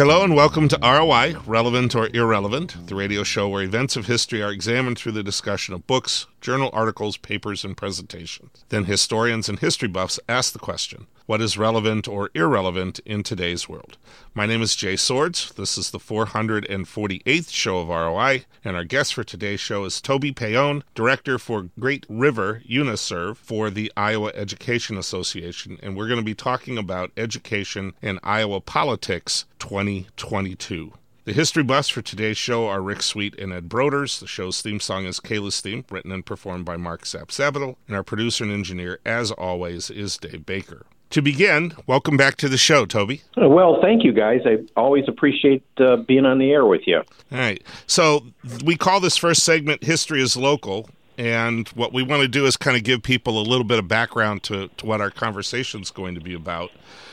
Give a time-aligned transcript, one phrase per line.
[0.00, 4.42] Hello and welcome to ROI, Relevant or Irrelevant, the radio show where events of history
[4.42, 8.64] are examined through the discussion of books, journal articles, papers, and presentations.
[8.70, 13.68] Then historians and history buffs ask the question what is relevant or irrelevant in today's
[13.68, 13.96] world?
[14.34, 15.52] My name is Jay Swords.
[15.52, 20.32] This is the 448th show of ROI, and our guest for today's show is Toby
[20.32, 26.24] Paone, Director for Great River Uniserve for the Iowa Education Association, and we're going to
[26.24, 30.94] be talking about education and Iowa politics 2022.
[31.26, 34.18] The history buffs for today's show are Rick Sweet and Ed Broders.
[34.18, 37.76] The show's theme song is Kayla's Theme, written and performed by Mark Sapsabatel.
[37.86, 40.86] And our producer and engineer, as always, is Dave Baker.
[41.10, 43.22] To begin, welcome back to the show, Toby.
[43.36, 44.42] Well, thank you, guys.
[44.46, 46.98] I always appreciate uh, being on the air with you.
[46.98, 47.04] All
[47.38, 47.60] right.
[47.88, 48.26] So
[48.64, 50.88] we call this first segment History is Local.
[51.18, 53.88] And what we want to do is kind of give people a little bit of
[53.88, 56.70] background to, to what our conversation is going to be about.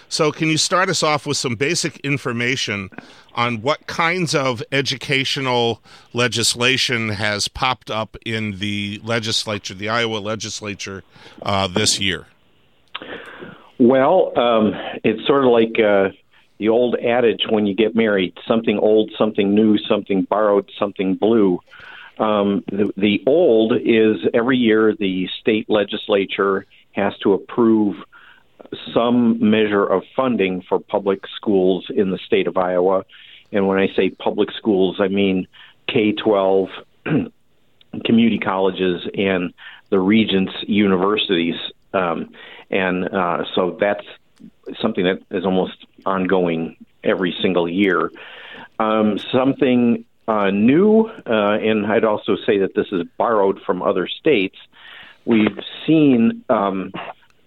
[0.10, 2.90] So, can you start us off with some basic information
[3.34, 5.82] on what kinds of educational
[6.14, 11.04] legislation has popped up in the legislature, the Iowa legislature,
[11.42, 12.28] uh, this year?
[13.88, 14.74] Well, um,
[15.06, 16.10] it's sort of like uh,
[16.58, 21.62] the old adage when you get married something old, something new, something borrowed, something blue.
[22.20, 27.96] Um, the, the old is every year the state legislature has to approve
[28.94, 33.06] some measure of funding for public schools in the state of Iowa.
[33.54, 35.48] And when I say public schools, I mean
[35.88, 36.68] K 12,
[38.04, 39.54] community colleges, and
[39.88, 41.56] the Regents universities.
[41.98, 42.30] Um,
[42.70, 44.06] and uh, so that's
[44.82, 48.12] something that is almost ongoing every single year.
[48.80, 54.08] Um, something uh, new, uh, and I'd also say that this is borrowed from other
[54.08, 54.58] states.
[55.26, 56.92] We've seen um,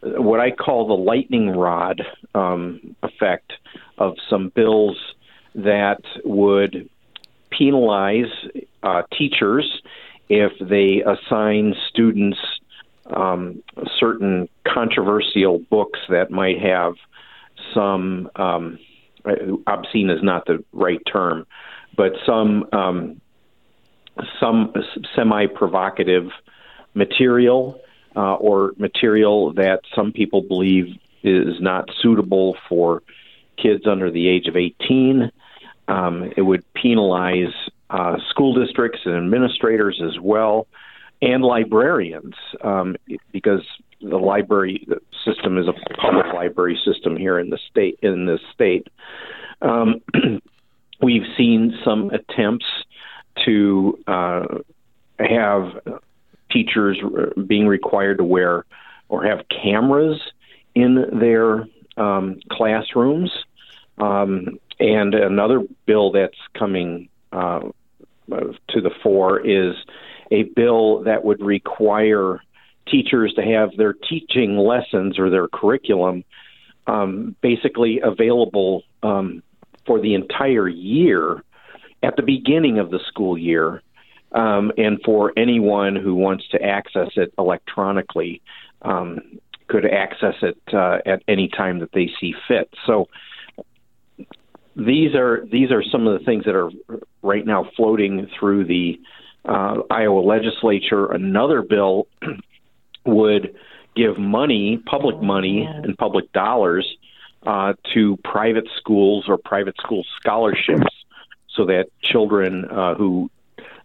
[0.00, 2.02] what I call the lightning rod
[2.34, 3.52] um, effect
[3.98, 4.96] of some bills
[5.54, 6.88] that would
[7.50, 8.32] penalize
[8.82, 9.82] uh, teachers
[10.28, 12.38] if they assign students
[13.16, 13.62] um,
[13.98, 16.94] certain controversial books that might have
[17.74, 18.78] some um,
[19.66, 21.46] obscene is not the right term,
[21.96, 23.20] but some um,
[24.40, 24.72] some
[25.14, 26.30] semi provocative
[26.94, 27.80] material
[28.16, 33.02] uh, or material that some people believe is not suitable for
[33.56, 35.30] kids under the age of 18.
[35.88, 37.52] Um, it would penalize
[37.90, 40.66] uh, school districts and administrators as well,
[41.22, 42.96] and librarians, um,
[43.32, 43.62] because
[44.00, 44.86] the library
[45.24, 47.98] system is a public library system here in the state.
[48.02, 48.88] In this state,
[49.60, 50.00] um,
[51.02, 52.66] we've seen some attempts
[53.44, 54.46] to uh,
[55.18, 55.80] have
[56.50, 56.98] teachers
[57.46, 58.64] being required to wear
[59.08, 60.20] or have cameras
[60.74, 61.66] in their
[61.96, 63.30] um, classrooms.
[63.98, 67.60] Um, and another bill that's coming uh,
[68.30, 69.74] to the fore is
[70.30, 72.40] a bill that would require
[72.88, 76.24] teachers to have their teaching lessons or their curriculum
[76.86, 79.42] um, basically available um,
[79.86, 81.42] for the entire year
[82.02, 83.82] at the beginning of the school year
[84.32, 88.40] um, and for anyone who wants to access it electronically
[88.82, 92.72] um, could access it uh, at any time that they see fit.
[92.86, 93.08] So
[94.76, 96.70] these are these are some of the things that are
[97.22, 99.00] right now floating through the
[99.44, 101.06] uh, Iowa legislature.
[101.12, 102.06] Another bill
[103.04, 103.54] would
[103.96, 106.86] give money, public money, and public dollars
[107.46, 110.94] uh, to private schools or private school scholarships,
[111.48, 113.30] so that children uh, who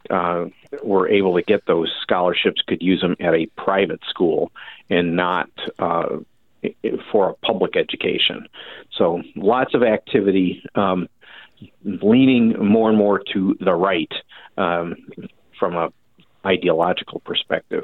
[0.10, 0.46] uh,
[0.84, 4.52] were able to get those scholarships could use them at a private school
[4.90, 5.50] and not
[5.80, 6.18] uh,
[7.12, 8.48] for a public education.
[8.98, 11.08] So lots of activity, um,
[11.84, 14.12] leaning more and more to the right
[14.58, 14.96] um,
[15.60, 15.92] from a
[16.46, 17.84] ideological perspective.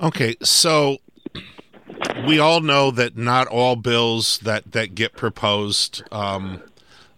[0.00, 0.98] Okay, so
[2.26, 6.62] we all know that not all bills that that get proposed um,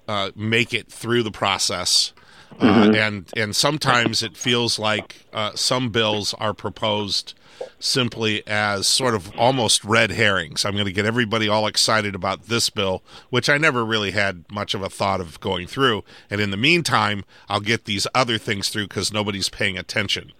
[0.09, 2.13] uh, make it through the process.
[2.61, 2.95] Uh, mm-hmm.
[2.95, 7.35] and and sometimes it feels like uh, some bills are proposed
[7.79, 10.65] simply as sort of almost red herrings.
[10.65, 14.45] I'm going to get everybody all excited about this bill, which I never really had
[14.51, 16.05] much of a thought of going through.
[16.31, 20.33] And in the meantime, I'll get these other things through because nobody's paying attention.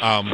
[0.00, 0.32] Um,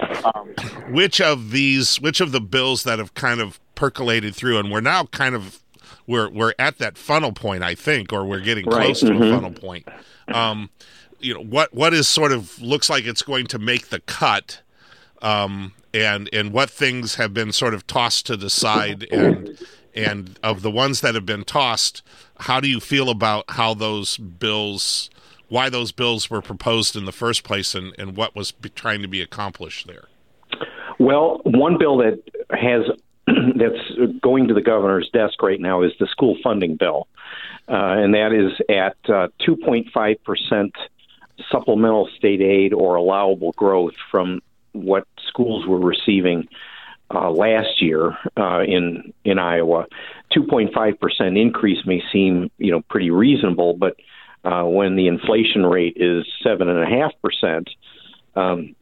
[0.91, 4.81] which of these, which of the bills that have kind of percolated through, and we're
[4.81, 5.63] now kind of
[6.07, 8.85] we're we're at that funnel point, I think, or we're getting right.
[8.85, 9.21] close mm-hmm.
[9.21, 9.87] to a funnel point.
[10.29, 10.71] Um,
[11.21, 14.61] you know what what is sort of looks like it's going to make the cut
[15.23, 19.59] um, and and what things have been sort of tossed to the side and
[19.95, 22.03] and of the ones that have been tossed
[22.41, 25.11] how do you feel about how those bills
[25.49, 29.03] why those bills were proposed in the first place and, and what was be, trying
[29.03, 30.05] to be accomplished there?
[30.99, 32.83] Well one bill that has
[33.27, 37.09] that's going to the governor's desk right now is the school funding bill.
[37.69, 40.75] Uh, and that is at uh, 2.5 percent
[41.51, 44.41] supplemental state aid or allowable growth from
[44.73, 46.49] what schools were receiving
[47.15, 49.87] uh, last year uh, in in Iowa.
[50.37, 53.97] 2.5 percent increase may seem you know pretty reasonable, but
[54.45, 57.69] uh, when the inflation rate is seven and a half percent,
[58.37, 58.75] um,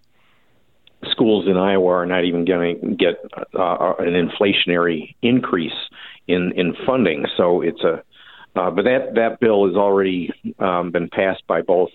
[1.11, 3.14] schools in Iowa are not even going to get
[3.55, 5.73] uh, an inflationary increase
[6.26, 7.26] in in funding.
[7.37, 8.02] So it's a
[8.56, 11.91] uh, but that that bill has already um, been passed by both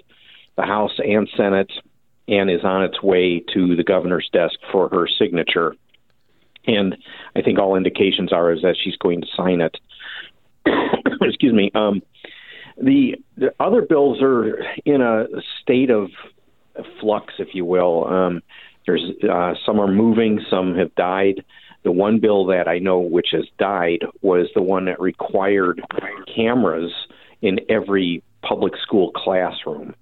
[0.61, 1.71] the House and Senate
[2.27, 5.75] and is on its way to the governor's desk for her signature.
[6.67, 6.95] And
[7.35, 9.77] I think all indications are is that she's going to sign it.
[11.21, 11.71] Excuse me.
[11.73, 12.03] Um,
[12.81, 15.25] the, the other bills are in a
[15.61, 16.09] state of
[16.99, 18.05] flux, if you will.
[18.05, 18.41] Um,
[18.85, 21.43] there's uh, some are moving, some have died.
[21.83, 25.81] The one bill that I know which has died was the one that required
[26.33, 26.91] cameras
[27.41, 29.95] in every public school classroom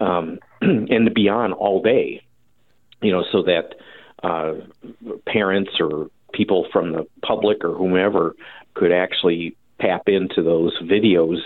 [0.00, 2.22] um, and beyond all day,
[3.00, 3.74] you know, so that
[4.22, 4.54] uh,
[5.26, 8.34] parents or people from the public or whomever
[8.74, 11.38] could actually tap into those videos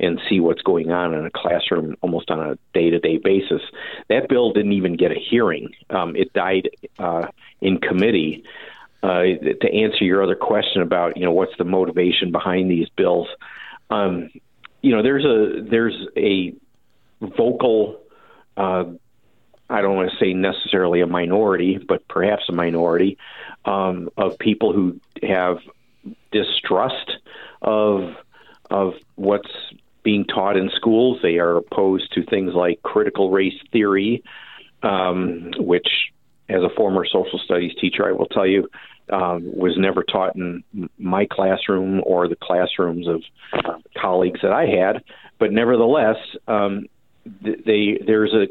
[0.00, 3.62] and see what's going on in a classroom almost on a day to day basis.
[4.08, 7.28] That bill didn't even get a hearing, um, it died uh,
[7.60, 8.44] in committee.
[9.00, 9.22] Uh,
[9.60, 13.28] to answer your other question about you know what's the motivation behind these bills,
[13.90, 14.28] um,
[14.82, 16.52] you know there's a there's a
[17.20, 18.00] vocal,
[18.56, 18.84] uh,
[19.70, 23.18] I don't want to say necessarily a minority, but perhaps a minority
[23.64, 25.58] um, of people who have
[26.32, 27.12] distrust
[27.62, 28.14] of
[28.70, 29.50] of what's
[30.02, 31.18] being taught in schools.
[31.22, 34.22] They are opposed to things like critical race theory,
[34.82, 35.88] um, which,
[36.48, 38.68] as a former social studies teacher, I will tell you,
[39.10, 40.62] um, was never taught in
[40.98, 43.22] my classroom or the classrooms of
[43.96, 45.02] colleagues that I had.
[45.38, 46.16] But nevertheless,
[46.46, 46.86] um,
[47.24, 48.48] they there's a,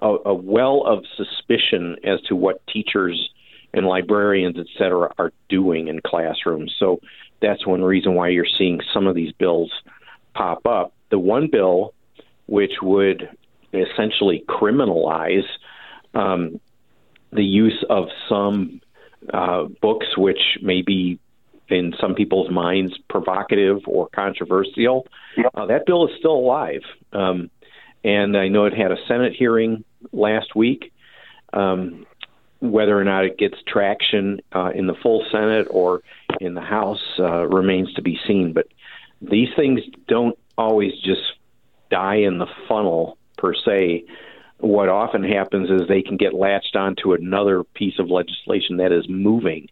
[0.00, 3.30] a a well of suspicion as to what teachers
[3.72, 6.74] and librarians, et cetera, are doing in classrooms.
[6.78, 7.00] So
[7.40, 9.72] that's one reason why you're seeing some of these bills
[10.34, 10.92] pop up.
[11.10, 11.94] The one bill,
[12.46, 13.28] which would
[13.72, 15.46] essentially criminalize
[16.14, 16.60] um,
[17.32, 18.80] the use of some
[19.32, 21.18] uh, books which may be
[21.68, 25.06] in some people's minds provocative or controversial.
[25.54, 26.82] Uh, that bill is still alive.
[27.12, 27.50] Um,
[28.04, 30.92] and I know it had a Senate hearing last week.
[31.52, 32.06] Um,
[32.60, 36.02] whether or not it gets traction uh, in the full Senate or
[36.40, 38.52] in the House uh, remains to be seen.
[38.52, 38.68] But
[39.22, 41.22] these things don't always just
[41.90, 44.04] die in the funnel per se.
[44.58, 49.08] What often happens is they can get latched onto another piece of legislation that is
[49.08, 49.68] moving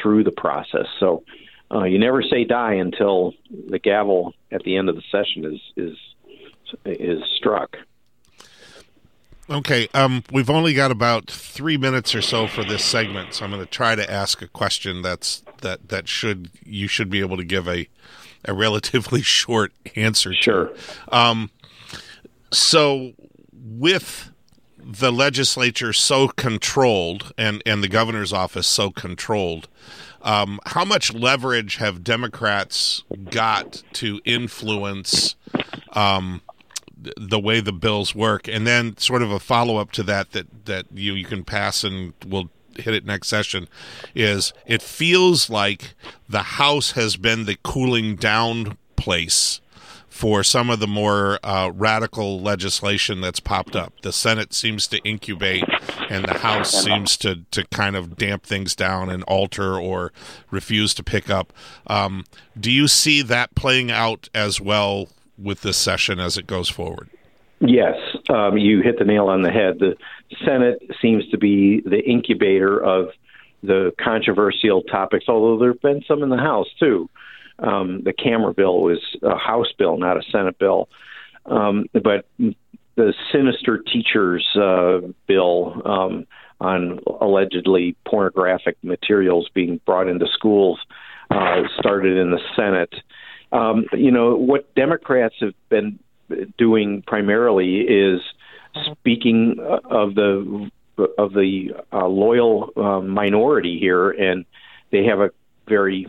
[0.00, 0.86] through the process.
[0.98, 1.24] So
[1.70, 3.34] uh, you never say die until
[3.68, 5.96] the gavel at the end of the session is is
[6.84, 7.76] is struck.
[9.50, 13.50] Okay, um, we've only got about three minutes or so for this segment, so I'm
[13.50, 17.36] going to try to ask a question that's that that should you should be able
[17.36, 17.88] to give a
[18.44, 20.32] a relatively short answer.
[20.32, 20.68] Sure.
[20.68, 21.16] To.
[21.16, 21.50] Um,
[22.52, 23.12] so
[23.52, 24.30] with
[24.78, 29.68] the legislature so controlled and and the governor's office so controlled,
[30.22, 35.34] um, how much leverage have Democrats got to influence?
[35.94, 36.42] Um,
[37.16, 40.66] the way the bills work, and then sort of a follow up to that that
[40.66, 43.68] that you you can pass and we'll hit it next session
[44.14, 45.94] is it feels like
[46.28, 49.60] the House has been the cooling down place
[50.08, 53.94] for some of the more uh, radical legislation that's popped up.
[54.02, 55.64] The Senate seems to incubate,
[56.10, 60.12] and the House seems to to kind of damp things down and alter or
[60.50, 61.52] refuse to pick up.
[61.86, 62.24] Um,
[62.58, 65.08] do you see that playing out as well
[65.42, 67.08] with this session as it goes forward.
[67.60, 67.96] Yes,
[68.28, 69.78] um, you hit the nail on the head.
[69.78, 69.94] The
[70.44, 73.10] Senate seems to be the incubator of
[73.62, 77.08] the controversial topics, although there have been some in the House too.
[77.60, 80.88] Um, the camera bill was a House bill, not a Senate bill.
[81.46, 82.26] Um, but
[82.96, 86.26] the sinister teachers uh, bill um,
[86.60, 90.80] on allegedly pornographic materials being brought into schools
[91.30, 92.94] uh, started in the Senate.
[93.52, 95.98] Um, you know, what Democrats have been
[96.56, 98.20] doing primarily is
[98.92, 100.70] speaking of the
[101.18, 104.44] of the uh, loyal uh, minority here, and
[104.90, 105.30] they have a
[105.68, 106.06] very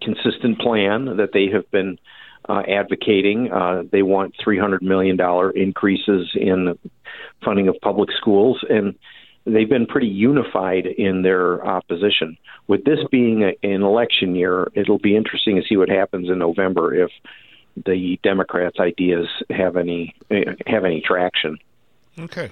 [0.00, 1.98] consistent plan that they have been
[2.48, 3.50] uh, advocating.
[3.52, 5.18] Uh, they want $300 million
[5.54, 6.78] increases in
[7.44, 8.94] funding of public schools, and
[9.46, 12.36] they've been pretty unified in their opposition.
[12.66, 16.38] With this being a, an election year, it'll be interesting to see what happens in
[16.38, 17.10] November if
[17.84, 21.58] the Democrats' ideas have any eh, have any traction.
[22.18, 22.50] Okay.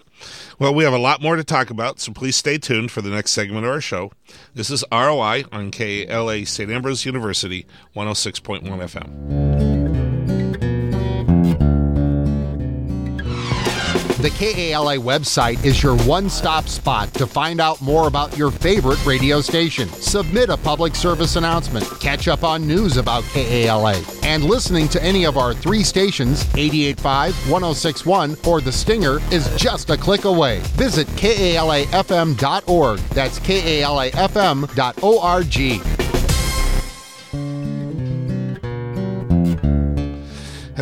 [0.58, 3.08] Well, we have a lot more to talk about, so please stay tuned for the
[3.08, 4.12] next segment of our show.
[4.54, 6.70] This is ROI on KALA St.
[6.70, 7.64] Ambrose University,
[7.96, 10.03] 106.1 FM.
[14.24, 19.04] The KALA website is your one stop spot to find out more about your favorite
[19.04, 19.86] radio station.
[19.90, 25.26] Submit a public service announcement, catch up on news about KALA, and listening to any
[25.26, 30.60] of our three stations 885, 1061, or The Stinger is just a click away.
[30.72, 33.00] Visit KALAFM.org.
[33.10, 34.74] That's KALAFM.org.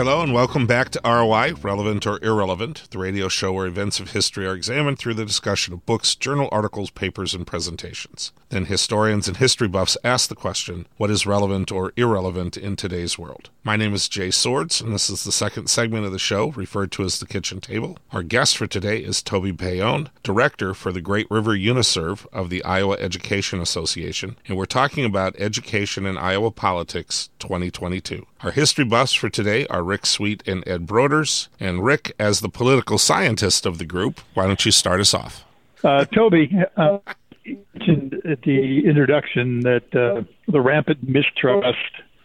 [0.03, 4.11] Hello and welcome back to ROI, Relevant or Irrelevant, the radio show where events of
[4.11, 8.33] history are examined through the discussion of books, journal articles, papers, and presentations.
[8.49, 13.17] Then historians and history buffs ask the question, what is relevant or irrelevant in today's
[13.17, 13.51] world?
[13.63, 16.91] My name is Jay Swords, and this is the second segment of the show, referred
[16.93, 17.97] to as the kitchen table.
[18.11, 22.65] Our guest for today is Toby Paone, director for the Great River Uniserve of the
[22.65, 28.27] Iowa Education Association, and we're talking about Education in Iowa Politics 2022.
[28.43, 31.49] Our history buffs for today are Rick Sweet and Ed Broders.
[31.61, 35.45] And Rick, as the political scientist of the group, why don't you start us off?
[35.85, 36.99] Uh, Toby, uh,
[37.45, 41.77] at the introduction that uh, the rampant mistrust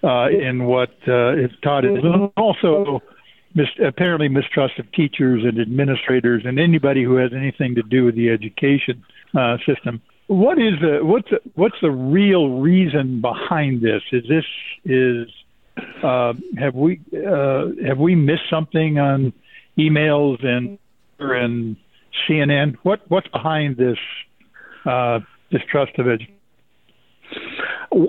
[0.04, 2.04] uh, in what uh, is taught is
[2.38, 3.02] also
[3.56, 8.16] mis- apparently mistrust of teachers and administrators and anybody who has anything to do with
[8.16, 9.04] the education
[9.36, 10.02] uh, system.
[10.28, 14.02] What is the what's the, what's the real reason behind this?
[14.12, 14.46] Is this
[14.84, 15.28] is
[16.04, 19.32] uh, have we uh, have we missed something on
[19.78, 20.78] emails and
[21.20, 21.78] and
[22.28, 22.76] CNN?
[22.84, 23.98] What what's behind this
[24.86, 25.20] uh,
[25.50, 26.34] distrust of education?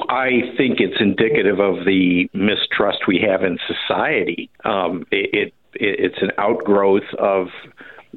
[0.09, 4.51] I think it's indicative of the mistrust we have in society.
[4.65, 7.49] Um, it, it it's an outgrowth of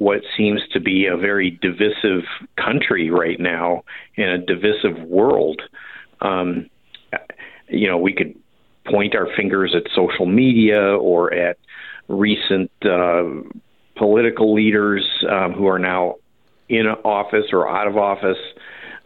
[0.02, 2.24] what seems to be a very divisive
[2.56, 3.84] country right now
[4.16, 5.62] in a divisive world.
[6.20, 6.68] Um,
[7.68, 8.34] you know, we could
[8.84, 11.56] point our fingers at social media or at
[12.08, 13.22] recent uh,
[13.96, 16.16] political leaders um, who are now
[16.68, 18.42] in office or out of office.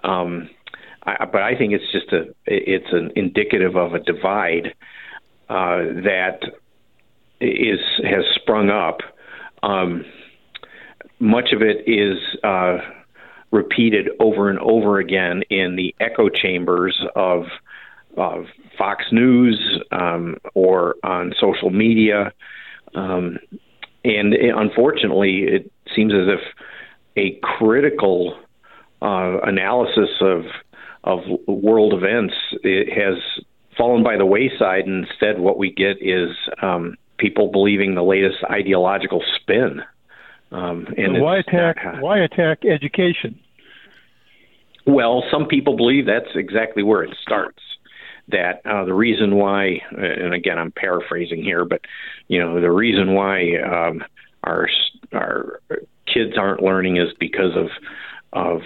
[0.02, 0.48] Um,
[1.02, 4.74] I, but I think it's just a it's an indicative of a divide
[5.50, 6.40] uh, that
[7.40, 9.00] is has sprung up.
[9.62, 10.04] Um,
[11.18, 12.78] much of it is uh,
[13.50, 17.44] repeated over and over again in the echo chambers of
[18.16, 18.46] of
[18.78, 19.58] Fox News
[19.92, 22.32] um, or on social media.
[22.94, 23.38] Um,
[24.04, 26.40] and it, unfortunately, it seems as if
[27.16, 28.38] a critical
[29.02, 30.44] uh, analysis of
[31.04, 33.14] of world events has
[33.76, 34.86] fallen by the wayside.
[34.86, 36.30] Instead, what we get is
[36.62, 39.82] um, people believing the latest ideological spin.
[40.52, 41.76] Um, and so why attack?
[41.84, 43.38] Not, why attack education?
[44.86, 47.60] Well, some people believe that's exactly where it starts
[48.28, 51.82] that uh, the reason why, and again, I'm paraphrasing here, but
[52.28, 54.04] you know, the reason why um,
[54.44, 54.68] our
[55.12, 55.60] our
[56.12, 57.68] kids aren't learning is because of
[58.32, 58.62] of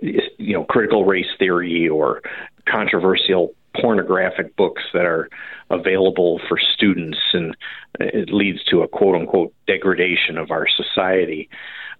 [0.00, 2.22] you know critical race theory or
[2.66, 5.28] controversial pornographic books that are
[5.70, 7.56] available for students, and
[8.00, 11.48] it leads to a quote unquote degradation of our society.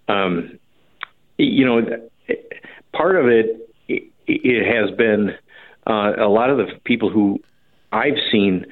[0.07, 0.59] Um,
[1.37, 1.81] you know,
[2.93, 5.31] part of it it has been
[5.87, 7.39] uh, a lot of the people who
[7.91, 8.65] I've seen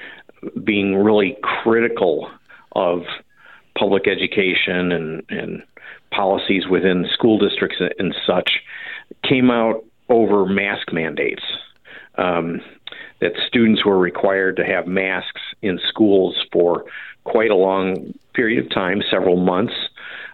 [0.64, 2.30] being really critical
[2.74, 3.02] of
[3.78, 5.64] public education and, and
[6.12, 8.60] policies within school districts and such
[9.24, 11.44] came out over mask mandates.
[12.18, 12.62] Um,
[13.20, 16.86] that students were required to have masks in schools for
[17.24, 19.74] quite a long period of time, several months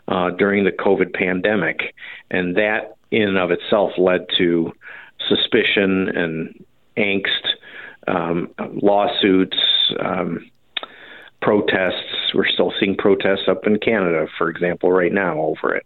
[0.08, 1.96] uh, during the COVID pandemic.
[2.30, 4.74] And that, in and of itself, led to
[5.30, 6.66] suspicion and
[6.98, 7.48] angst,
[8.08, 8.50] um,
[8.82, 9.58] lawsuits,
[10.00, 10.50] um,
[11.42, 12.34] protests.
[12.34, 15.86] We're still seeing protests up in Canada, for example, right now over it.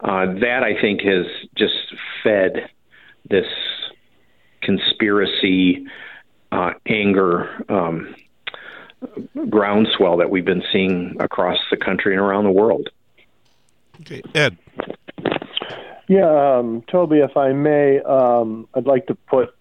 [0.00, 1.74] Uh, that I think has just
[2.22, 2.68] fed
[3.30, 3.46] this
[4.64, 5.86] conspiracy,
[6.52, 8.14] uh, anger, um,
[9.50, 12.88] groundswell that we've been seeing across the country and around the world.
[14.00, 14.56] Okay, Ed.
[16.08, 19.54] Yeah, um, Toby, if I may, um, I'd like to put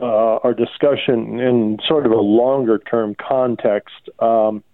[0.00, 4.08] uh, our discussion in sort of a longer term context.
[4.18, 4.64] Um,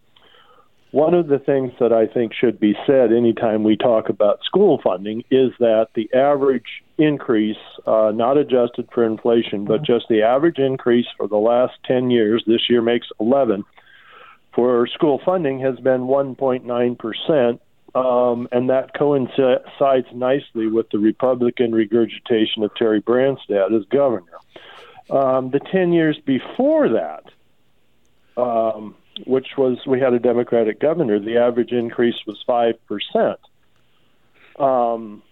[0.92, 4.80] one of the things that I think should be said anytime we talk about school
[4.82, 10.58] funding is that the average increase, uh, not adjusted for inflation, but just the average
[10.58, 13.64] increase for the last 10 years, this year makes 11,
[14.54, 17.60] for school funding has been 1.9%.
[17.94, 24.38] Um, and that coincides nicely with the Republican regurgitation of Terry Branstad as governor.
[25.08, 27.24] Um, the 10 years before that,
[28.36, 33.36] um, which was we had a Democratic governor, the average increase was 5%.
[34.58, 35.22] Um,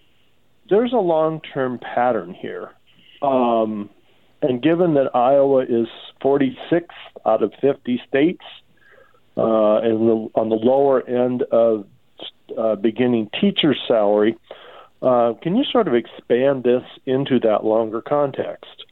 [0.69, 2.71] there's a long term pattern here.
[3.21, 3.89] Um,
[4.41, 5.87] and given that Iowa is
[6.23, 6.83] 46th
[7.25, 8.43] out of 50 states,
[9.37, 11.85] uh, and the, on the lower end of
[12.57, 14.35] uh, beginning teacher salary,
[15.01, 18.85] uh, can you sort of expand this into that longer context?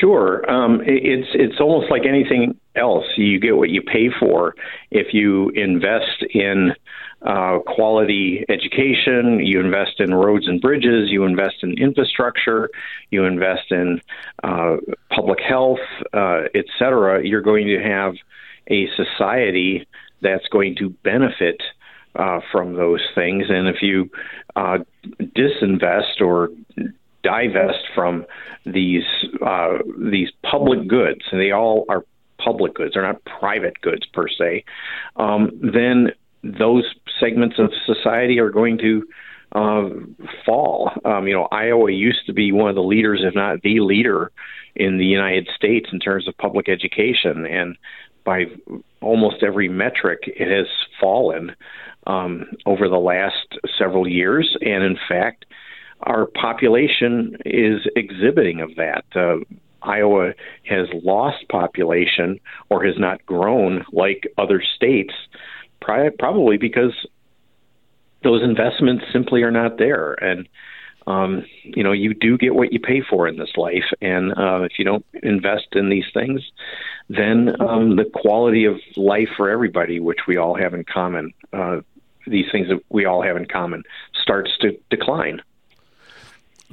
[0.00, 0.48] Sure.
[0.50, 3.04] Um, it's it's almost like anything else.
[3.16, 4.54] You get what you pay for.
[4.90, 6.72] If you invest in
[7.24, 12.70] uh, quality education, you invest in roads and bridges, you invest in infrastructure,
[13.10, 14.00] you invest in
[14.42, 14.76] uh,
[15.10, 15.78] public health,
[16.12, 18.14] uh, et cetera, you're going to have
[18.68, 19.86] a society
[20.20, 21.62] that's going to benefit
[22.16, 23.46] uh, from those things.
[23.48, 24.10] And if you
[24.56, 24.78] uh,
[25.20, 26.50] disinvest or
[27.22, 28.26] divest from
[28.66, 29.04] these
[29.44, 32.04] uh, these public goods, and they all are
[32.38, 34.64] public goods; they're not private goods per se.
[35.16, 36.84] Um, then those
[37.20, 39.06] segments of society are going to
[39.52, 39.88] uh,
[40.46, 40.90] fall.
[41.04, 44.32] Um, you know, Iowa used to be one of the leaders, if not the leader,
[44.74, 47.76] in the United States in terms of public education, and
[48.24, 48.44] by
[49.00, 50.66] almost every metric, it has
[51.00, 51.54] fallen
[52.06, 54.56] um, over the last several years.
[54.62, 55.44] And in fact,
[56.02, 59.04] our population is exhibiting of that.
[59.14, 59.44] Uh,
[59.82, 60.32] Iowa
[60.68, 62.38] has lost population
[62.70, 65.14] or has not grown like other states,
[65.82, 66.94] probably because
[68.22, 70.12] those investments simply are not there.
[70.12, 70.48] And
[71.06, 74.62] um, you know, you do get what you pay for in this life, and uh,
[74.62, 76.40] if you don't invest in these things,
[77.08, 81.80] then um, the quality of life for everybody, which we all have in common, uh,
[82.26, 83.82] these things that we all have in common,
[84.22, 85.42] starts to decline.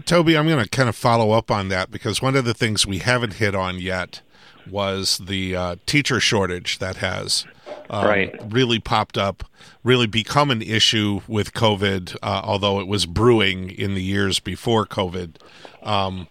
[0.06, 2.86] Toby, I'm going to kind of follow up on that because one of the things
[2.86, 4.22] we haven't hit on yet
[4.70, 7.46] was the uh, teacher shortage that has
[7.90, 8.36] um, right.
[8.52, 9.44] really popped up,
[9.84, 14.86] really become an issue with COVID, uh, although it was brewing in the years before
[14.86, 15.36] COVID.
[15.84, 16.28] Um,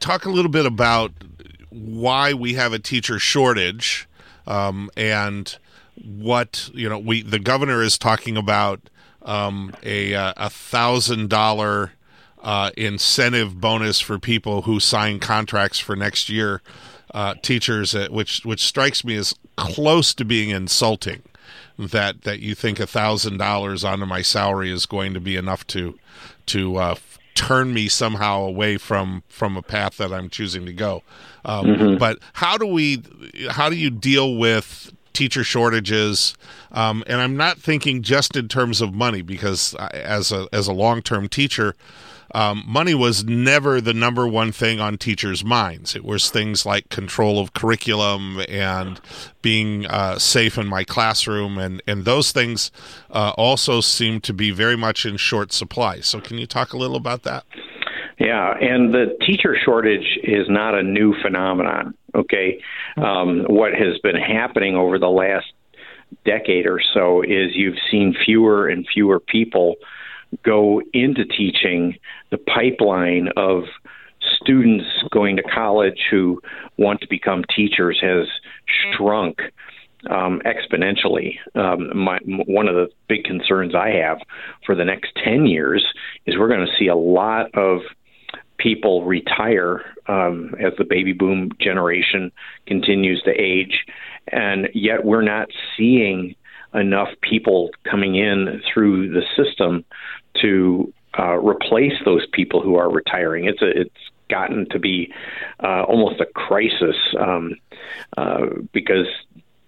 [0.00, 1.12] talk a little bit about
[1.70, 4.08] why we have a teacher shortage
[4.46, 5.56] um, and
[6.02, 8.80] what you know we the governor is talking about
[9.22, 11.92] um, a uh, a thousand dollar
[12.42, 16.62] uh, incentive bonus for people who sign contracts for next year
[17.14, 21.22] uh, teachers uh, which which strikes me as close to being insulting
[21.78, 25.66] that that you think a thousand dollars onto my salary is going to be enough
[25.66, 25.98] to
[26.46, 26.94] to uh,
[27.34, 31.02] turn me somehow away from from a path that I'm choosing to go.
[31.44, 31.98] Um, mm-hmm.
[31.98, 33.02] But how do we
[33.48, 36.34] how do you deal with teacher shortages.
[36.72, 40.72] Um, and I'm not thinking just in terms of money because as a as a
[40.72, 41.74] long term teacher,
[42.34, 45.94] um, money was never the number one thing on teachers' minds.
[45.94, 49.00] It was things like control of curriculum and
[49.40, 52.72] being uh, safe in my classroom, and and those things
[53.10, 56.00] uh, also seem to be very much in short supply.
[56.00, 57.44] So, can you talk a little about that?
[58.18, 61.94] Yeah, and the teacher shortage is not a new phenomenon.
[62.14, 62.60] Okay,
[62.96, 65.46] um, what has been happening over the last
[66.24, 69.76] decade or so is you've seen fewer and fewer people
[70.42, 71.96] go into teaching.
[72.30, 73.64] The pipeline of
[74.40, 76.40] students going to college who
[76.78, 78.26] want to become teachers has
[78.96, 79.38] shrunk
[80.10, 81.36] um, exponentially.
[81.54, 84.18] Um, my, one of the big concerns I have
[84.66, 85.84] for the next 10 years
[86.26, 87.80] is we're going to see a lot of
[88.58, 92.30] people retire um, as the baby boom generation
[92.66, 93.84] continues to age,
[94.28, 96.34] and yet we're not seeing
[96.74, 99.84] enough people coming in through the system
[100.42, 103.44] to uh, replace those people who are retiring.
[103.46, 105.12] It's a, it's gotten to be
[105.62, 107.56] uh, almost a crisis um,
[108.16, 109.06] uh, because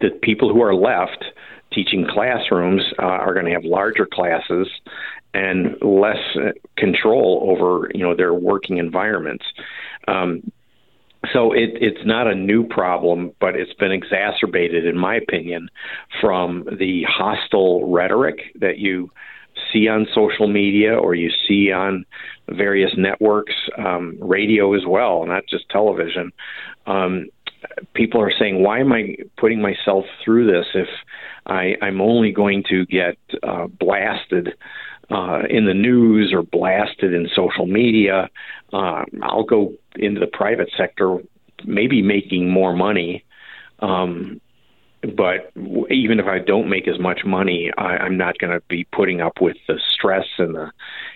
[0.00, 1.24] the people who are left
[1.72, 4.68] teaching classrooms uh, are going to have larger classes
[5.34, 6.36] and less
[6.76, 9.44] control over you know their working environments.
[10.08, 10.50] Um,
[11.32, 15.68] so it, it's not a new problem, but it's been exacerbated, in my opinion,
[16.20, 19.10] from the hostile rhetoric that you
[19.72, 22.04] see on social media or you see on
[22.48, 26.32] various networks, um, radio as well, not just television.
[26.86, 27.26] Um,
[27.94, 30.88] people are saying, "Why am I putting myself through this if
[31.46, 34.54] I, I'm only going to get uh, blasted
[35.10, 38.28] uh, in the news or blasted in social media?
[38.72, 41.18] Uh, I'll go into the private sector,
[41.64, 43.24] maybe making more money."
[43.80, 44.40] Um,
[45.02, 45.52] but
[45.90, 49.20] even if I don't make as much money, I, I'm not going to be putting
[49.20, 50.70] up with the stress and the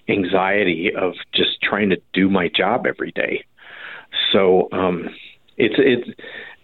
[0.09, 3.45] anxiety of just trying to do my job every day.
[4.33, 5.09] So um,
[5.57, 5.75] it's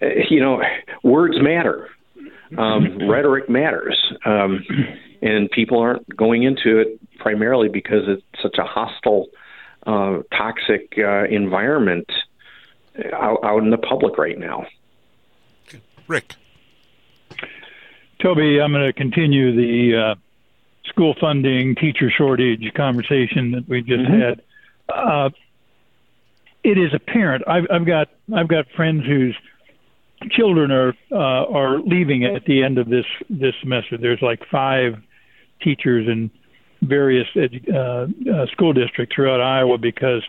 [0.01, 0.63] it's you know
[1.03, 1.89] words matter,
[2.57, 4.65] um, rhetoric matters, um,
[5.23, 9.27] and people aren't going into it primarily because it's such a hostile,
[9.87, 12.11] uh, toxic uh, environment
[13.13, 14.67] out, out in the public right now.
[16.09, 16.37] Rick.
[18.27, 20.15] Toby, I'm going to continue the uh,
[20.89, 24.21] school funding teacher shortage conversation that we just mm-hmm.
[24.21, 24.43] had.
[24.89, 25.31] Uh,
[26.65, 27.45] it is apparent.
[27.47, 29.37] I've, I've got I've got friends whose
[30.31, 33.97] children are uh, are leaving at the end of this this semester.
[33.97, 34.97] There's like five
[35.62, 36.29] teachers in
[36.83, 40.25] various edu- uh, uh, school districts throughout Iowa because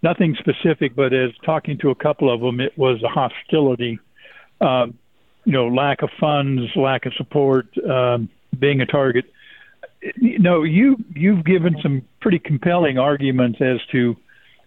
[0.00, 3.98] nothing specific, but as talking to a couple of them, it was a hostility.
[4.60, 4.86] Uh,
[5.44, 8.28] you know, lack of funds, lack of support, um,
[8.58, 9.24] being a target.
[10.16, 14.16] Know, you you've given some pretty compelling arguments as to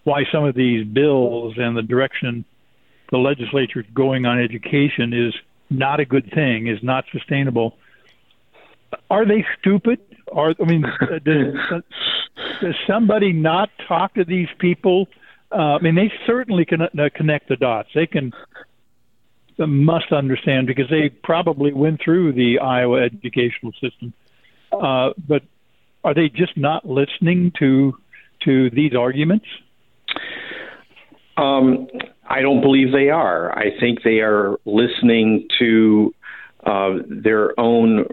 [0.03, 2.45] why some of these bills and the direction
[3.11, 5.33] the legislature is going on education is
[5.69, 7.77] not a good thing, is not sustainable.
[9.09, 9.99] Are they stupid?
[10.31, 10.85] Are I mean,
[11.25, 11.81] does,
[12.61, 15.07] does somebody not talk to these people?
[15.51, 17.89] Uh, I mean, they certainly can uh, connect the dots.
[17.93, 18.31] They can
[19.57, 24.13] must understand because they probably went through the Iowa educational system.
[24.71, 25.43] Uh, but
[26.03, 27.97] are they just not listening to
[28.43, 29.45] to these arguments?
[31.37, 31.87] Um,
[32.27, 33.57] I don't believe they are.
[33.57, 36.13] I think they are listening to
[36.63, 38.05] uh, their own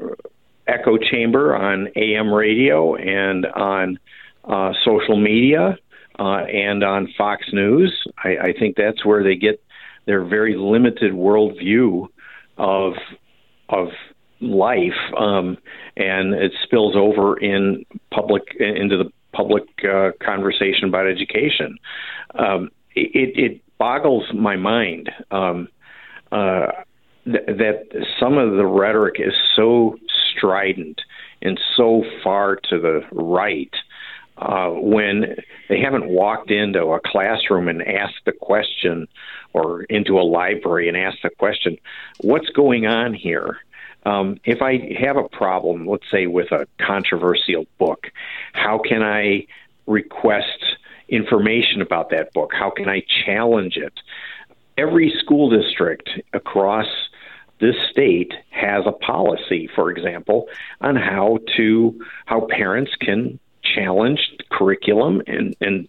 [0.67, 3.99] echo chamber on AM radio and on
[4.45, 5.79] uh, social media
[6.19, 7.93] uh, and on Fox News.
[8.23, 9.63] I, I think that's where they get
[10.07, 12.07] their very limited worldview
[12.59, 12.95] of
[13.69, 13.89] of
[14.41, 15.57] life, um,
[15.97, 21.79] and it spills over in public into the public uh, conversation about education.
[22.39, 25.67] Um, it, it, boggles my mind um,
[26.31, 26.67] uh,
[27.25, 29.97] th- that some of the rhetoric is so
[30.31, 31.01] strident
[31.41, 33.75] and so far to the right
[34.39, 35.37] uh, when
[35.69, 39.07] they haven't walked into a classroom and asked the question
[39.53, 41.77] or into a library and asked the question,
[42.21, 43.59] what's going on here?
[44.05, 48.09] Um, if I have a problem, let's say with a controversial book,
[48.53, 49.47] how can I
[49.87, 50.77] request
[51.09, 52.53] information about that book?
[52.53, 53.93] How can I challenge it?
[54.77, 56.87] Every school district across
[57.61, 60.49] this state has a policy, for example,
[60.81, 63.39] on how to how parents can
[63.75, 65.89] challenge curriculum and, and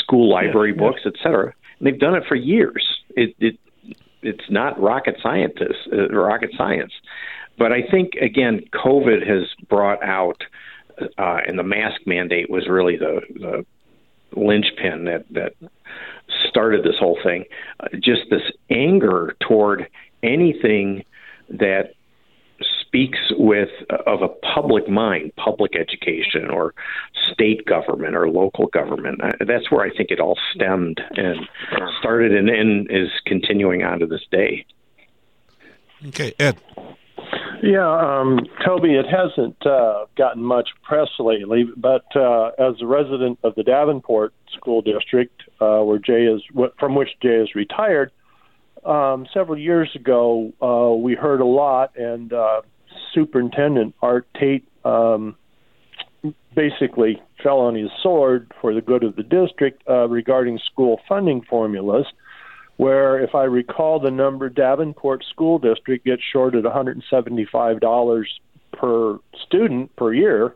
[0.00, 1.12] school library yeah, books, yeah.
[1.14, 1.52] et cetera.
[1.78, 2.86] And they've done it for years.
[3.10, 3.58] It, it
[4.22, 6.92] it's not rocket scientists, uh, rocket science.
[7.56, 10.42] But I think again, COVID has brought out,
[11.00, 13.66] uh, and the mask mandate was really the, the
[14.36, 15.54] linchpin that that
[16.48, 17.44] started this whole thing.
[17.80, 19.88] Uh, just this anger toward
[20.22, 21.04] anything
[21.50, 21.94] that
[22.88, 23.68] speaks with
[24.06, 26.74] of a public mind, public education, or
[27.30, 29.22] state government or local government.
[29.22, 31.38] Uh, that's where I think it all stemmed and
[32.00, 34.66] started, and, and is continuing on to this day.
[36.06, 36.58] Okay, Ed.
[37.62, 43.40] Yeah, um, Toby, it hasn't uh, gotten much press lately, but uh, as a resident
[43.42, 46.40] of the Davenport School District, uh, where Jay is,
[46.78, 48.12] from which Jay is retired,
[48.84, 52.62] um, several years ago, uh, we heard a lot, and uh,
[53.12, 55.36] Superintendent Art Tate um,
[56.54, 61.42] basically fell on his sword for the good of the district uh, regarding school funding
[61.42, 62.06] formulas,
[62.76, 68.24] where, if I recall the number, Davenport School District gets shorted $175
[68.72, 70.54] per student per year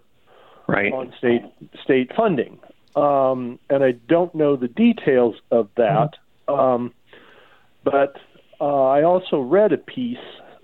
[0.69, 0.93] right.
[0.93, 1.43] on state
[1.83, 2.59] state funding.
[2.95, 6.11] Um, and I don't know the details of that.
[6.49, 6.61] Mm-hmm.
[6.61, 6.95] Um,
[7.85, 8.17] but
[8.61, 10.19] uh, I also read a piece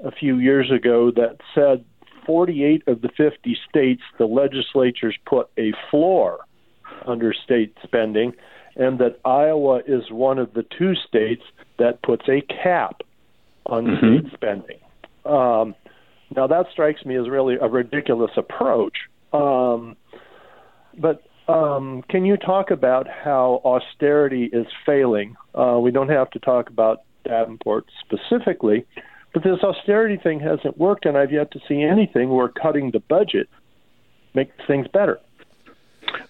[0.04, 1.84] a few years ago that said
[2.26, 6.40] 48 of the 50 states, the legislatures put a floor
[7.06, 8.32] under state spending,
[8.76, 11.42] and that Iowa is one of the two states
[11.78, 13.02] that puts a cap
[13.66, 14.18] on mm-hmm.
[14.26, 14.78] state spending.
[15.24, 15.74] Um,
[16.34, 18.96] now, that strikes me as really a ridiculous approach.
[19.32, 19.96] Um,
[20.98, 25.36] but um, can you talk about how austerity is failing?
[25.54, 28.86] Uh, we don't have to talk about Davenport specifically,
[29.34, 33.00] but this austerity thing hasn't worked, and I've yet to see anything where cutting the
[33.00, 33.48] budget
[34.34, 35.20] makes things better.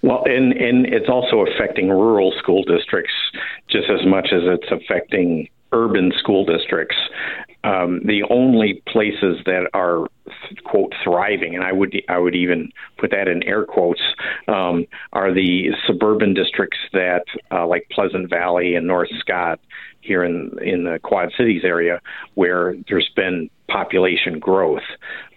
[0.03, 3.13] Well, and and it's also affecting rural school districts
[3.69, 6.97] just as much as it's affecting urban school districts.
[7.69, 10.07] Um, the only places that are
[10.65, 14.01] quote thriving, and I would I would even put that in air quotes,
[14.47, 19.61] um, are the suburban districts that uh, like Pleasant Valley and North Scott
[20.01, 22.01] here in in the Quad Cities area,
[22.35, 24.89] where there's been population growth,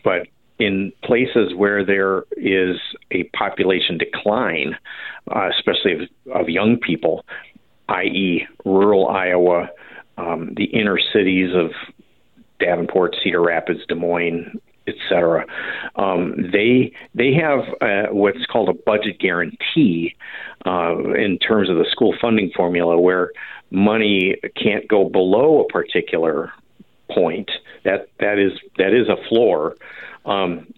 [0.03, 2.77] but in places where there is
[3.09, 4.77] a population decline,
[5.35, 6.01] uh, especially of,
[6.33, 7.25] of young people,
[7.89, 9.69] i.e., rural Iowa,
[10.17, 11.71] um, the inner cities of
[12.61, 15.45] Davenport, Cedar Rapids, Des Moines, etc.
[15.95, 20.15] Um, they they have uh, what's called a budget guarantee
[20.65, 23.31] uh, in terms of the school funding formula, where
[23.69, 26.51] money can't go below a particular
[27.11, 27.49] point.
[27.83, 29.75] That that is that is a floor.
[30.25, 30.73] Um,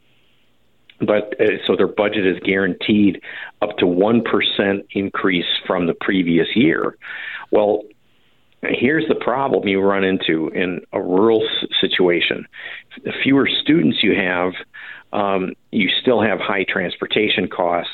[1.00, 3.22] but uh, so their budget is guaranteed
[3.62, 6.98] up to 1% increase from the previous year.
[7.52, 7.84] Well,
[8.70, 11.48] here's the problem you run into in a rural
[11.80, 12.46] situation.
[13.04, 14.54] The fewer students you have,
[15.12, 17.92] um, you still have high transportation costs.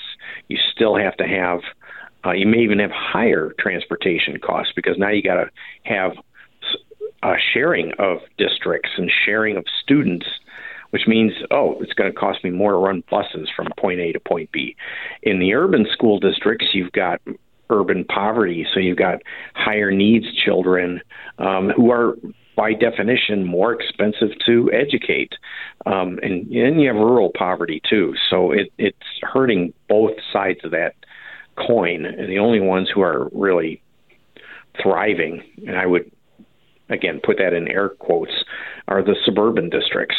[0.47, 1.61] You still have to have,
[2.25, 5.49] uh, you may even have higher transportation costs because now you got to
[5.83, 6.13] have
[7.53, 10.25] sharing of districts and sharing of students
[10.91, 14.11] which means, oh, it's going to cost me more to run buses from point A
[14.11, 14.75] to point B.
[15.21, 17.21] In the urban school districts, you've got
[17.69, 18.65] urban poverty.
[18.73, 19.21] So you've got
[19.53, 21.01] higher needs children
[21.37, 22.17] um, who are,
[22.55, 25.33] by definition, more expensive to educate.
[25.85, 28.15] Um, and, and you have rural poverty too.
[28.29, 30.95] So it, it's hurting both sides of that
[31.55, 32.05] coin.
[32.05, 33.81] And the only ones who are really
[34.81, 36.11] thriving, and I would
[36.89, 38.33] again put that in air quotes,
[38.87, 40.15] are the suburban districts.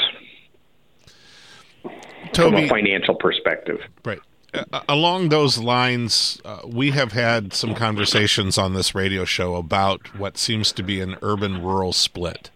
[2.33, 3.81] Toby, from a financial perspective.
[4.05, 4.21] Right.
[4.53, 10.19] Uh, along those lines, uh, we have had some conversations on this radio show about
[10.19, 12.51] what seems to be an urban-rural split,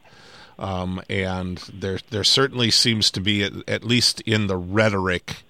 [0.59, 5.43] um, and there there certainly seems to be, at, at, least in the rhetoric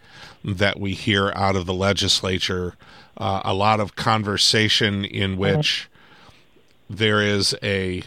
[0.44, 2.76] that we hear out of the legislature,
[3.16, 5.88] uh, a lot of conversation in which
[6.90, 8.02] there is a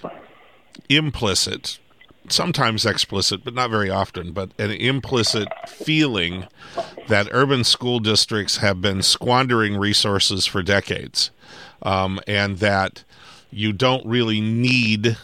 [0.89, 1.79] implicit
[2.29, 6.47] sometimes explicit, but not very often, but an implicit feeling
[7.07, 11.31] that urban school districts have been squandering resources for decades,
[11.81, 13.03] um, and that
[13.51, 15.17] you don't really need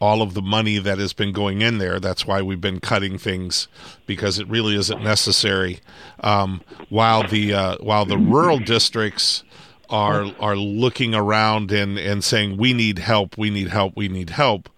[0.00, 1.98] all of the money that has been going in there.
[1.98, 3.68] That's why we've been cutting things
[4.06, 5.80] because it really isn't necessary.
[6.20, 9.42] Um, while the uh, while the rural districts
[9.88, 14.30] are are looking around and and saying we need help, we need help, we need
[14.30, 14.68] help.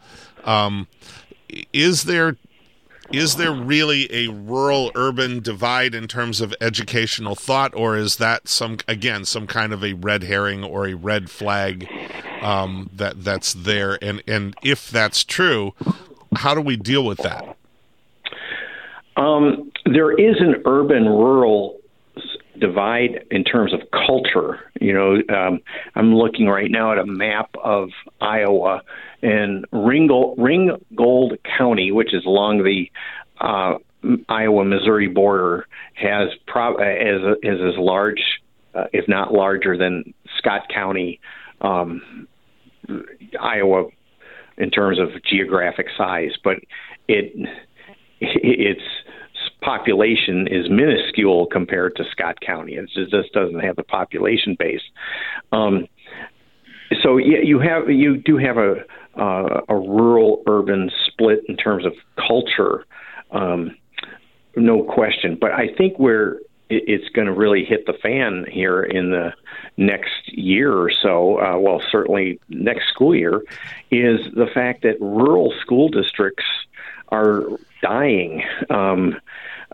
[0.45, 0.87] Um,
[1.73, 2.37] is there
[3.11, 8.49] is there really a rural urban divide in terms of educational thought or is that
[8.49, 11.89] some again some kind of a red herring or a red flag
[12.43, 13.99] um, that that's there?
[14.03, 15.75] And and if that's true
[16.37, 17.57] how do we deal with that?
[19.17, 21.79] Um, there is an urban rural
[22.59, 24.61] divide in terms of culture.
[24.81, 25.61] You know, um,
[25.95, 28.83] I'm looking right now at a map of Iowa,
[29.23, 32.91] and Ringgold, Ringgold County, which is along the
[33.41, 33.79] uh,
[34.29, 38.23] Iowa Missouri border, has pro- as is as large,
[38.75, 41.21] uh, if not larger, than Scott County,
[41.61, 42.29] um,
[43.41, 43.89] Iowa,
[44.57, 46.33] in terms of geographic size.
[46.43, 46.59] But
[47.09, 47.33] it
[48.21, 48.81] it's
[49.61, 52.75] population is minuscule compared to Scott County.
[52.75, 54.83] It just doesn't have the population base.
[55.53, 55.87] Um,
[57.03, 58.77] so yeah, you have you do have a
[59.19, 62.85] uh, a rural urban split in terms of culture,
[63.31, 63.77] um,
[64.57, 65.37] no question.
[65.41, 66.39] But I think where
[66.71, 69.33] it's going to really hit the fan here in the
[69.77, 73.43] next year or so, uh, well, certainly next school year,
[73.91, 76.45] is the fact that rural school districts
[77.09, 77.45] are
[77.81, 78.45] dying.
[78.69, 79.17] Um,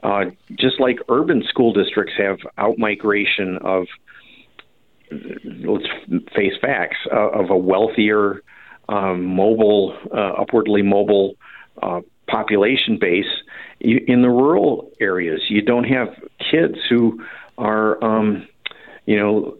[0.02, 3.86] uh, just like urban school districts have outmigration of,
[5.64, 5.88] let's
[6.34, 8.42] face facts, uh, of a wealthier,
[8.88, 11.34] um, mobile, uh, upwardly mobile
[11.82, 13.26] uh, population base.
[13.80, 17.22] You, in the rural areas, you don't have kids who
[17.58, 18.46] are, um,
[19.06, 19.56] you know,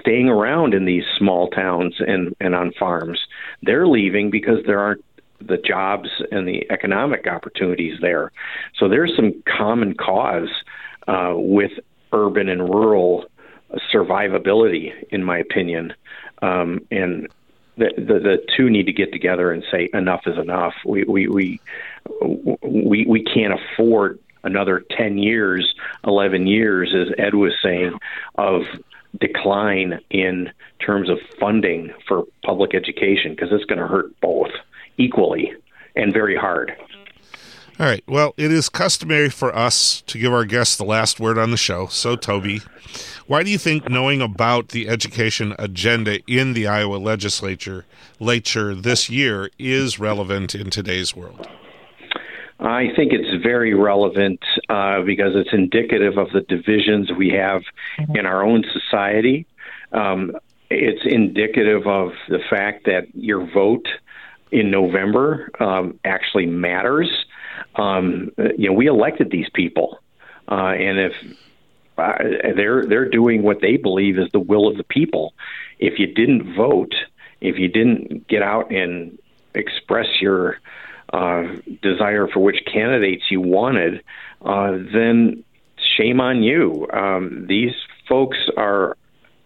[0.00, 3.20] staying around in these small towns and, and on farms.
[3.62, 5.04] They're leaving because there aren't
[5.40, 8.32] the jobs and the economic opportunities there.
[8.78, 10.48] So there's some common cause
[11.06, 11.72] uh, with
[12.12, 13.26] urban and rural
[13.92, 15.92] survivability, in my opinion.
[16.42, 17.28] Um, and
[17.78, 20.74] the, the, the two need to get together and say enough is enough.
[20.84, 21.60] We we we
[22.62, 27.98] we, we can't afford another 10 years, 11 years, as Ed was saying,
[28.36, 28.62] of
[29.20, 30.50] decline in
[30.84, 34.50] terms of funding for public education because it's going to hurt both
[34.96, 35.52] equally
[35.96, 36.72] and very hard.
[37.80, 38.02] All right.
[38.08, 41.56] Well, it is customary for us to give our guests the last word on the
[41.56, 41.86] show.
[41.86, 42.60] So, Toby,
[43.28, 47.84] why do you think knowing about the education agenda in the Iowa legislature
[48.18, 51.46] later this year is relevant in today's world?
[52.58, 57.62] I think it's very relevant uh, because it's indicative of the divisions we have
[58.12, 59.46] in our own society.
[59.92, 60.36] Um,
[60.68, 63.86] it's indicative of the fact that your vote
[64.50, 67.08] in November um, actually matters.
[67.78, 70.00] Um, you know, we elected these people,
[70.50, 71.12] uh, and if
[71.96, 72.12] uh,
[72.56, 75.32] they're they're doing what they believe is the will of the people,
[75.78, 76.94] if you didn't vote,
[77.40, 79.18] if you didn't get out and
[79.54, 80.58] express your
[81.12, 81.44] uh,
[81.82, 84.02] desire for which candidates you wanted,
[84.42, 85.44] uh, then
[85.96, 86.86] shame on you.
[86.92, 87.74] Um, these
[88.08, 88.96] folks are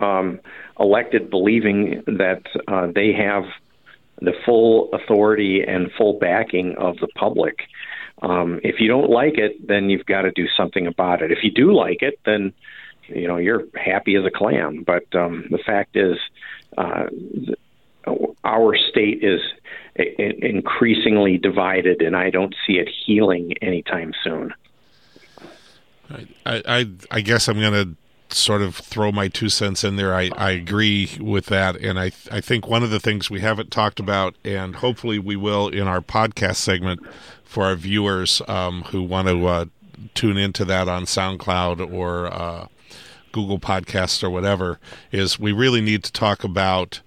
[0.00, 0.40] um,
[0.78, 3.44] elected believing that uh, they have
[4.20, 7.60] the full authority and full backing of the public.
[8.22, 11.32] Um, if you don't like it, then you've got to do something about it.
[11.32, 12.52] If you do like it, then
[13.08, 14.84] you know you're happy as a clam.
[14.84, 16.16] But um, the fact is,
[16.78, 17.06] uh,
[18.44, 19.40] our state is
[19.96, 24.54] increasingly divided, and I don't see it healing anytime soon.
[26.10, 27.96] I, I, I guess I'm going to
[28.34, 30.14] sort of throw my two cents in there.
[30.14, 33.70] I, I agree with that, and I I think one of the things we haven't
[33.70, 37.00] talked about, and hopefully we will in our podcast segment
[37.44, 39.64] for our viewers um, who want to uh,
[40.14, 42.66] tune into that on SoundCloud or uh,
[43.32, 44.78] Google Podcasts or whatever,
[45.10, 47.00] is we really need to talk about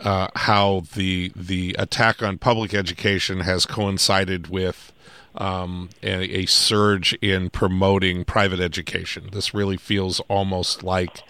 [0.00, 4.92] uh, how the the attack on public education has coincided with
[5.36, 9.30] um, a, a, surge in promoting private education.
[9.32, 11.22] This really feels almost like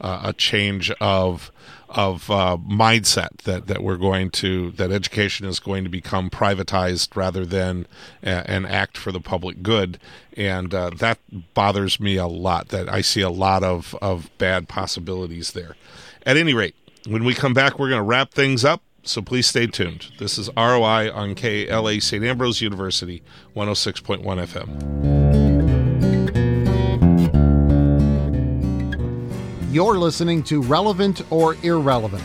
[0.00, 1.52] uh, a change of
[1.88, 7.14] of uh, mindset that, that we're going to that education is going to become privatized
[7.14, 7.86] rather than
[8.22, 9.98] a, an act for the public good,
[10.36, 11.18] and uh, that
[11.54, 12.68] bothers me a lot.
[12.68, 15.76] That I see a lot of of bad possibilities there.
[16.24, 16.74] At any rate,
[17.06, 20.08] when we come back, we're going to wrap things up, so please stay tuned.
[20.18, 22.24] This is ROI on KALA St.
[22.24, 23.22] Ambrose University,
[23.56, 25.12] 106.1 FM.
[29.72, 32.24] You're listening to Relevant or Irrelevant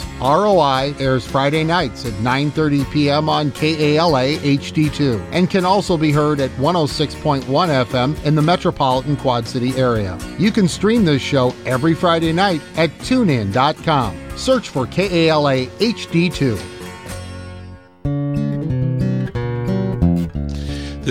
[0.21, 3.27] ROI airs Friday nights at 9:30 p.m.
[3.27, 9.47] on KALA HD2 and can also be heard at 106.1 FM in the metropolitan Quad
[9.47, 10.17] City area.
[10.37, 14.37] You can stream this show every Friday night at tunein.com.
[14.37, 16.80] Search for KALA HD2.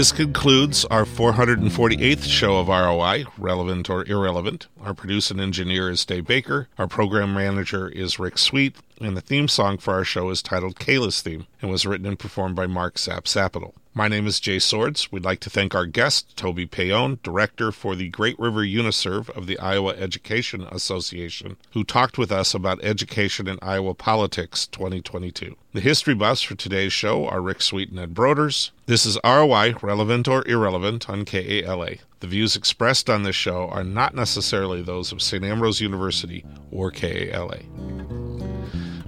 [0.00, 4.66] This concludes our 448th show of ROI, Relevant or Irrelevant.
[4.80, 6.68] Our producer and engineer is Dave Baker.
[6.78, 8.76] Our program manager is Rick Sweet.
[8.98, 12.18] And the theme song for our show is titled Kayla's Theme and was written and
[12.18, 13.74] performed by Mark Sapp.
[13.92, 15.10] My name is Jay Swords.
[15.10, 19.48] We'd like to thank our guest, Toby Paone, Director for the Great River UniServ of
[19.48, 25.56] the Iowa Education Association, who talked with us about education in Iowa politics 2022.
[25.72, 28.70] The history buffs for today's show are Rick Sweet and Ed Broders.
[28.86, 31.96] This is ROI, Relevant or Irrelevant, on KALA.
[32.20, 35.42] The views expressed on this show are not necessarily those of St.
[35.42, 37.58] Ambrose University or KALA.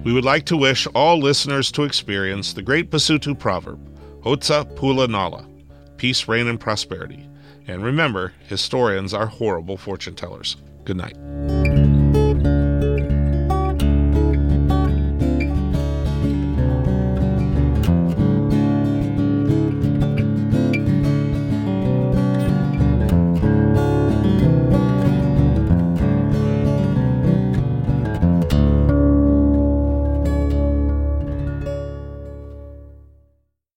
[0.03, 3.79] We would like to wish all listeners to experience the great Basotho proverb
[4.23, 5.45] Khotso Pula Nala,
[5.97, 7.27] peace, rain, and prosperity.
[7.67, 10.55] And remember, historians are horrible fortune tellers.
[10.85, 11.92] Good night.